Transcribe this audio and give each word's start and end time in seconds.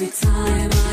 Every 0.00 0.12
time. 0.12 0.70
I 0.72 0.87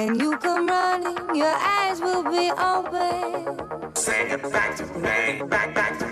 and 0.00 0.18
you 0.18 0.34
come 0.38 0.66
running, 0.66 1.36
your 1.36 1.54
eyes 1.76 2.00
will 2.00 2.22
be 2.22 2.50
open. 2.50 3.94
Say 3.94 4.30
it 4.30 4.42
back 4.50 4.74
to 4.76 4.86
me, 4.98 5.42
back, 5.46 5.74
back 5.74 5.98
to 5.98 6.06
me. 6.06 6.09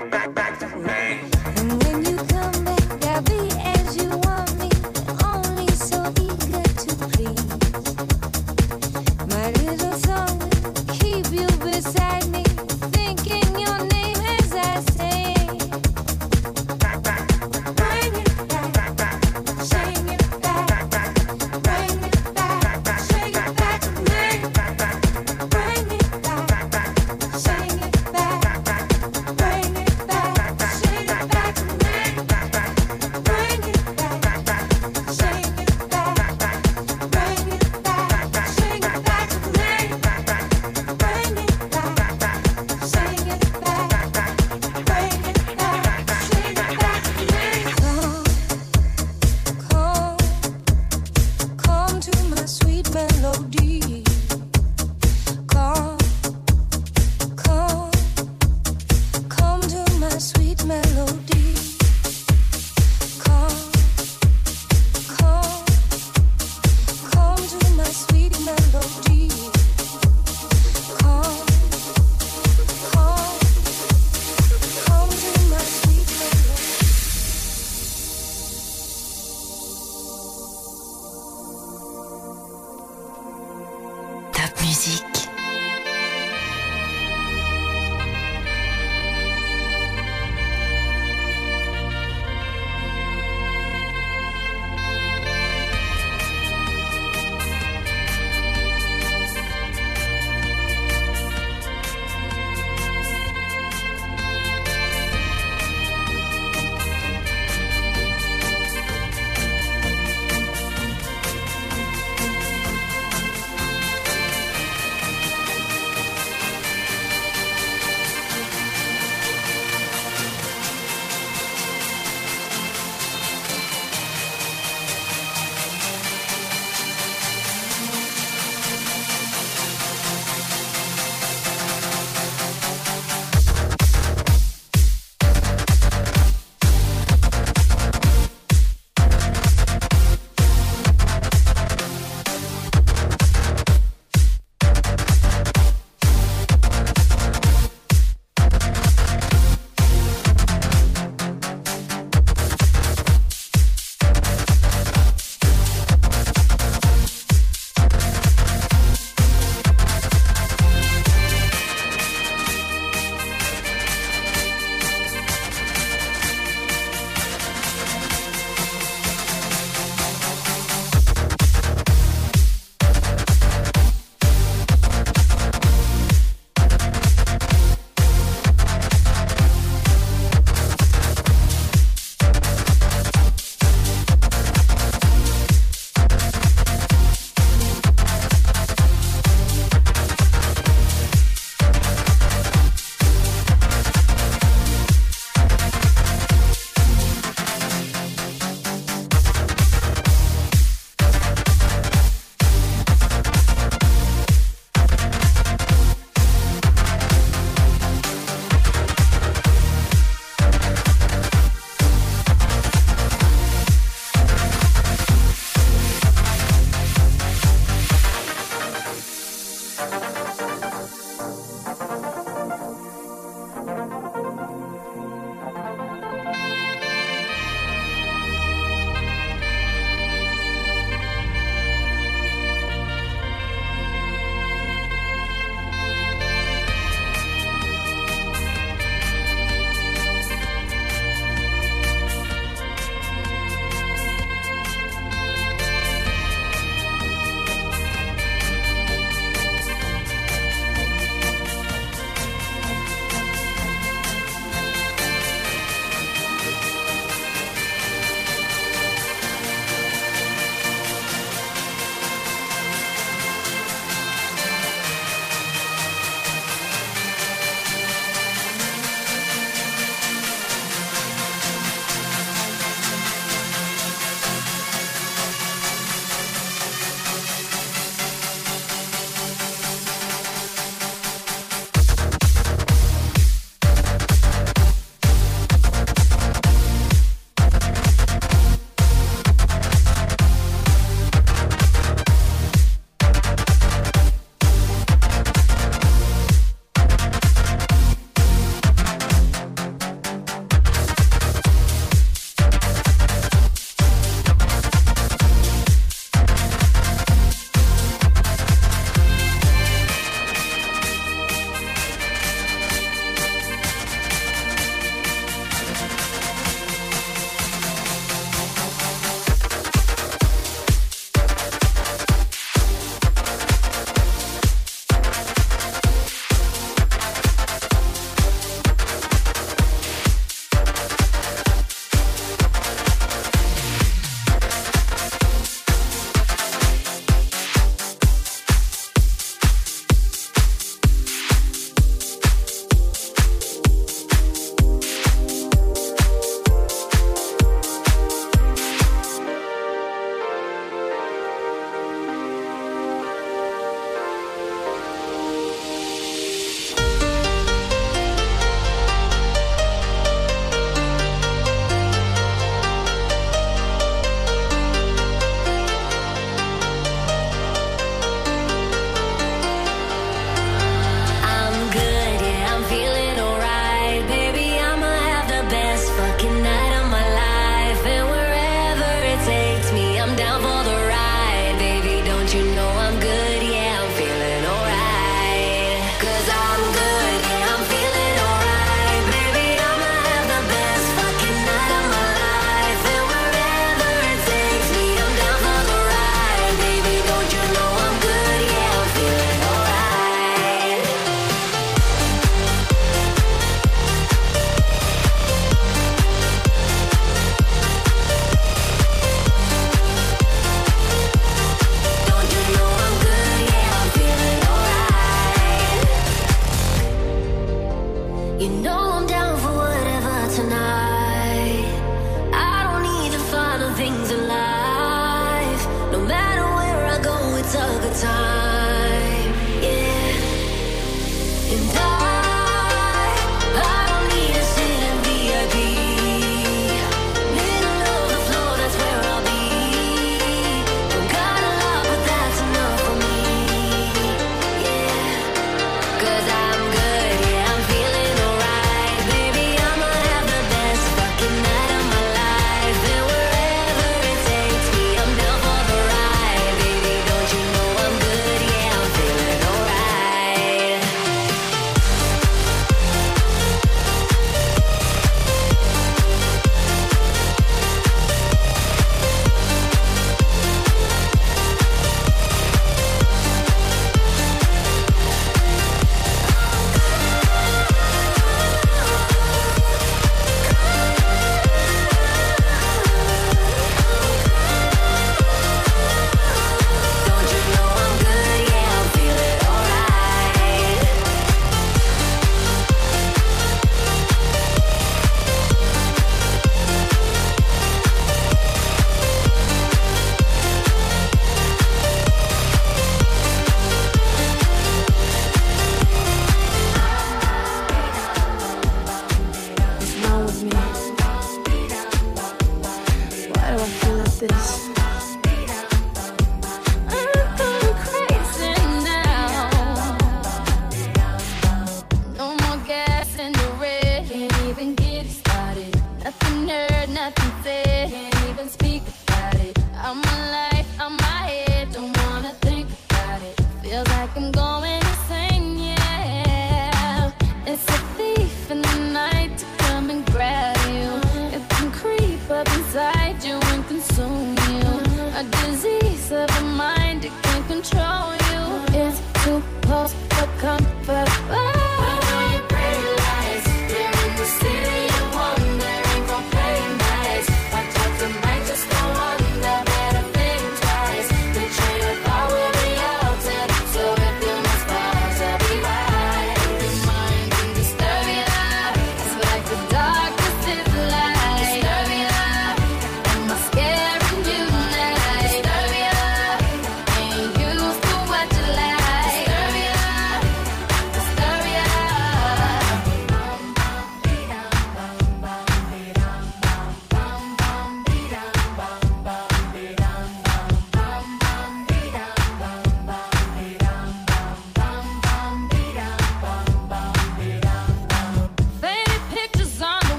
Things 423.88 424.18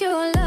your 0.00 0.12
life. 0.12 0.37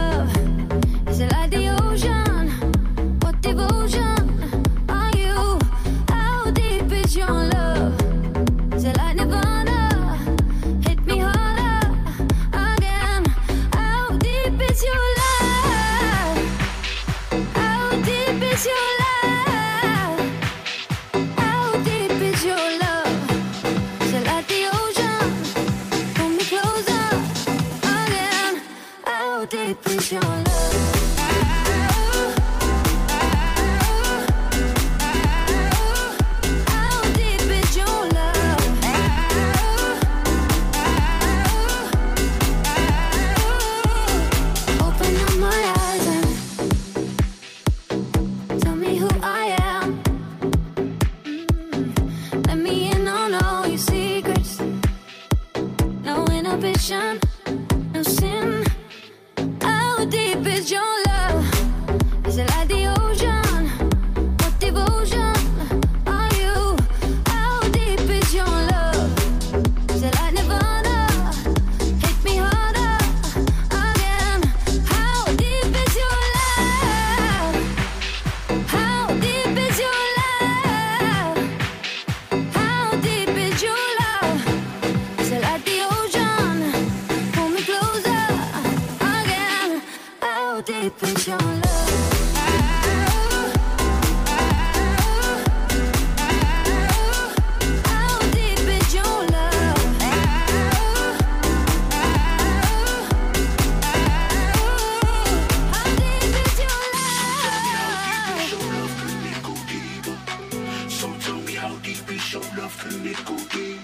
your 112.33 112.41
love? 112.57 112.77
Can 112.79 113.05
it 113.05 113.25
go 113.25 113.37
deep? 113.49 113.81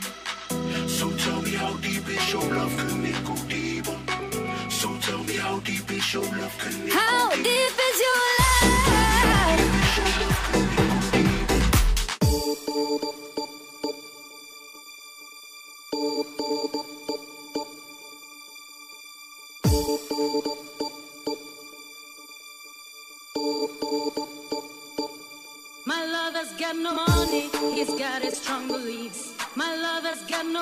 So 0.88 1.12
tell 1.18 1.42
me 1.42 1.52
how 1.52 1.74
deep 1.78 2.08
is 2.08 2.32
your 2.32 2.44
love? 2.44 2.76
Can 2.78 3.06
it 3.06 3.26
go 3.26 3.36
deep. 3.50 3.86
So 4.72 4.96
tell 5.02 5.24
me 5.24 5.36
how 5.36 5.60
deep 5.60 5.92
is 5.92 6.14
your 6.14 6.24
love? 6.24 6.58
Can 6.58 6.88
it 6.88 6.94
go 6.94 7.36
deep? 7.36 7.37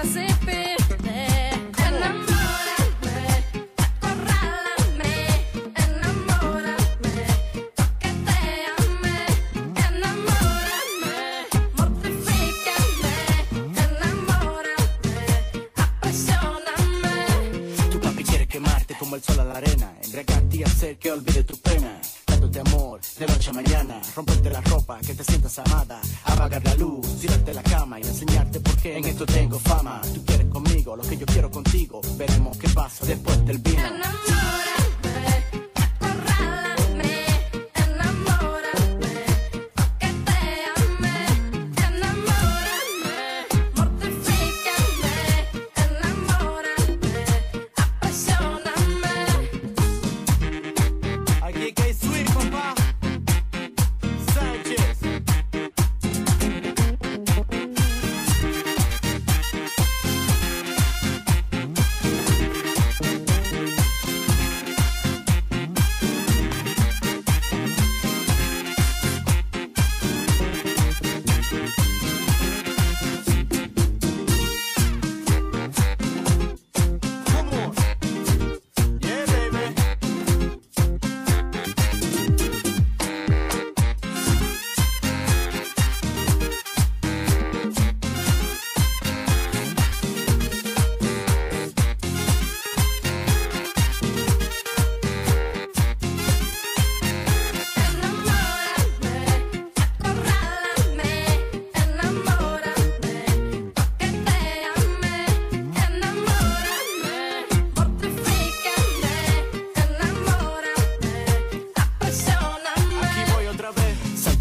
pra 0.00 0.06
perder. 0.46 1.39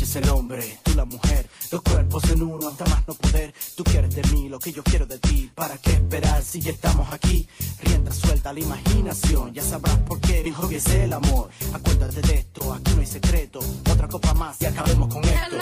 Sánchez 0.10 0.28
el 0.28 0.30
hombre, 0.36 0.80
tú 0.82 0.96
la 0.96 1.06
mujer, 1.06 1.48
dos 1.70 1.82
cuerpos 1.84 2.24
en 2.32 2.42
uno 2.42 2.68
hasta 2.68 2.84
más 2.86 3.08
no 3.08 3.14
poder. 3.14 3.54
Tú 3.76 3.84
quieres 3.84 4.16
de 4.16 4.24
mí 4.34 4.50
lo 4.50 4.58
que 4.58 4.72
yo 4.72 4.82
quiero 4.82 5.06
de 5.06 5.20
ti. 5.20 5.52
¿Para 5.54 5.78
qué 5.78 5.92
esperar 5.92 6.42
si 6.42 6.60
ya 6.62 6.72
estamos 6.72 7.14
aquí? 7.14 7.48
Rienda 7.84 8.12
suelta 8.12 8.52
la 8.52 8.60
imaginación, 8.60 9.54
ya 9.54 9.62
sabrás 9.62 9.98
por 10.00 10.20
qué 10.20 10.42
mi 10.44 10.52
hobby 10.52 10.76
es 10.76 10.88
el 10.88 11.14
amor. 11.14 11.50
Acuérdate 11.74 12.22
de 12.22 12.34
esto, 12.40 12.74
aquí 12.74 12.92
no 12.96 13.02
hay 13.02 13.06
secreto. 13.06 13.60
Otra 13.92 14.08
copa 14.08 14.34
más 14.34 14.60
y 14.62 14.66
acabemos 14.66 15.14
con 15.14 15.24
esto. 15.24 15.58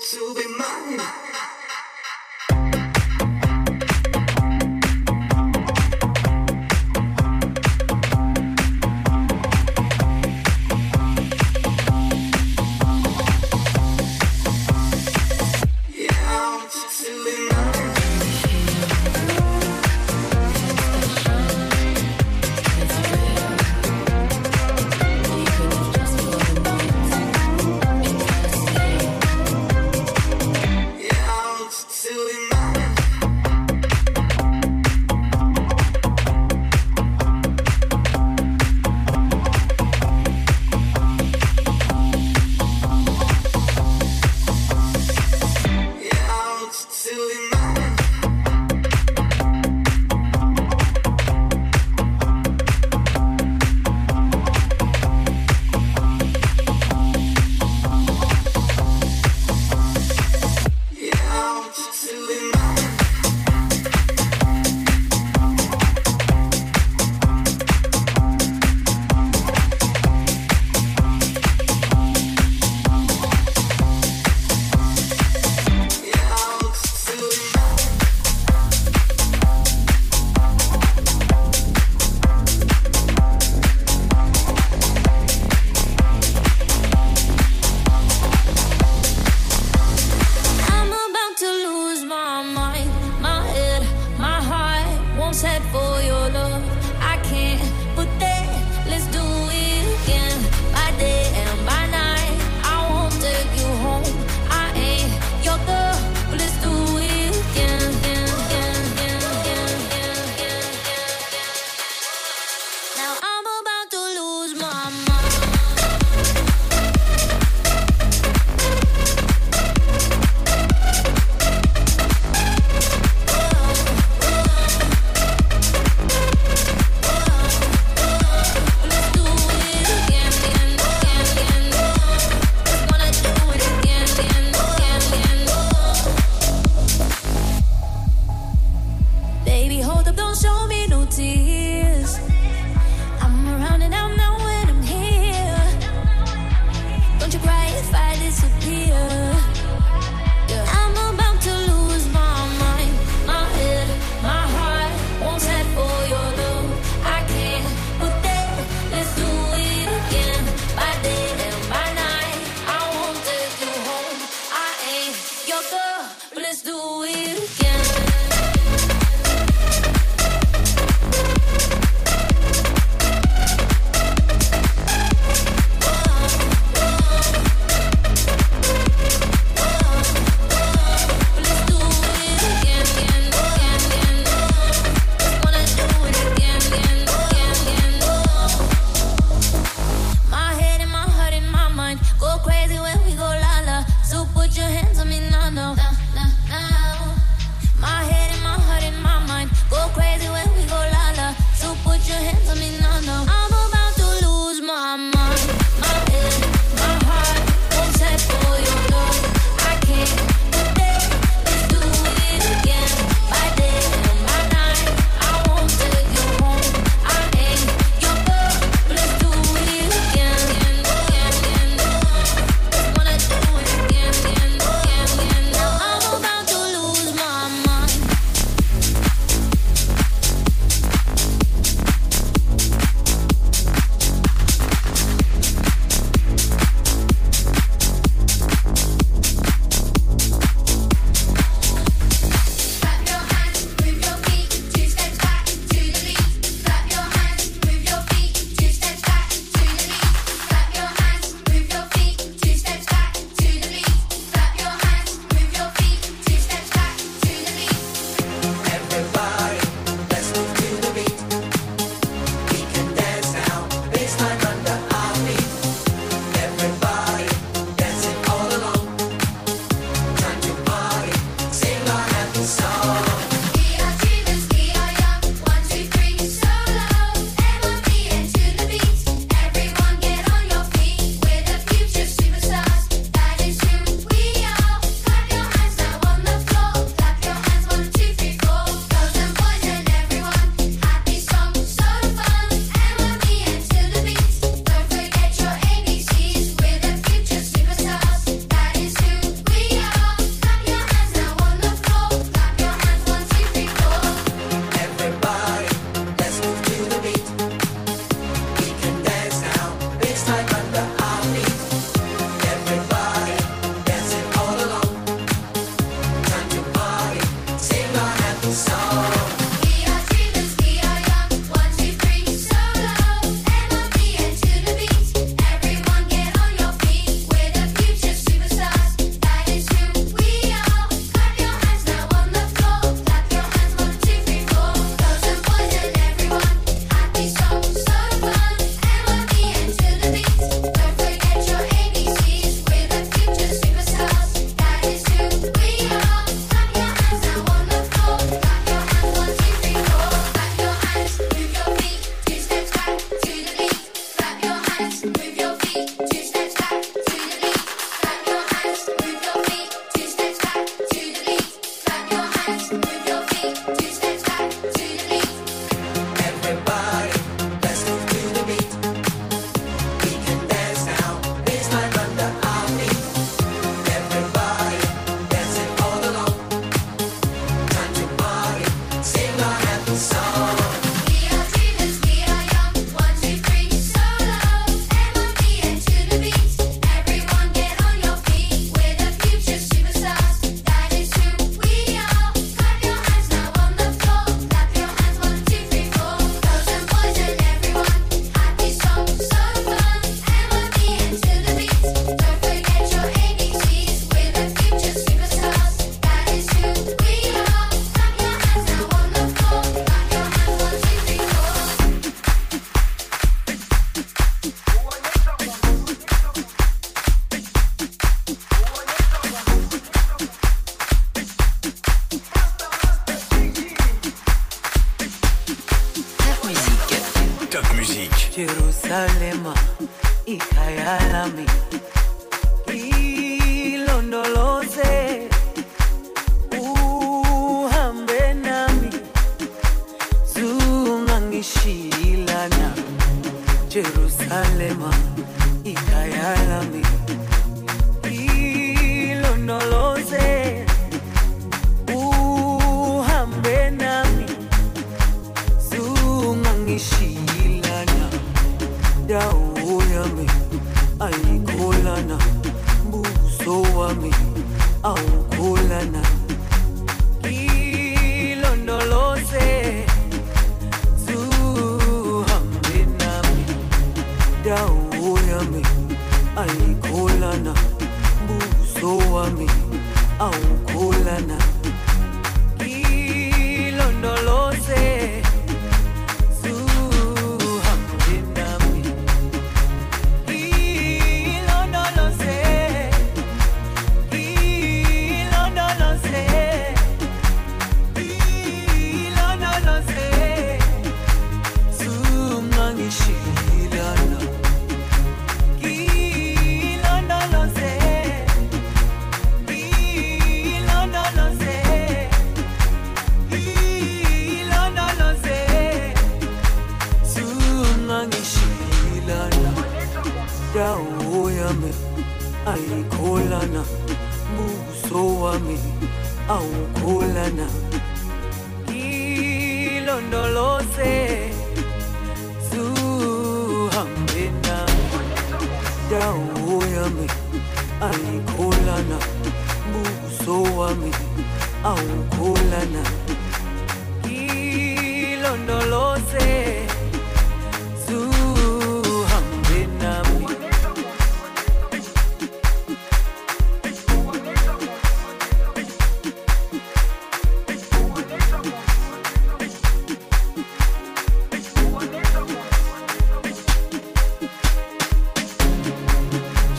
To 0.00 0.34
be 0.34 0.46
mine. 0.58 1.45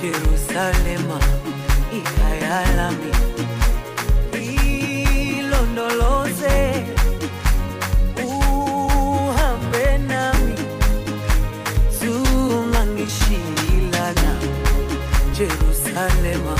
Jerusalem, 0.07 1.03
ikhaya 1.99 2.59
lami 2.77 3.11
ilondoloze 5.39 6.57
uhambe 8.23 9.87
nami. 10.07 10.55
Zungangishilana 11.99 14.31
Jerusalema 15.37 16.55